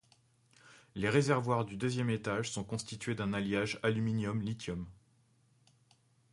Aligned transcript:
Les 0.95 1.09
réservoirs 1.11 1.63
du 1.63 1.77
deuxième 1.77 2.09
étage 2.09 2.49
sont 2.49 2.63
constitués 2.63 3.13
d'un 3.13 3.33
alliage 3.33 3.79
aluminium-lithium. 3.83 4.87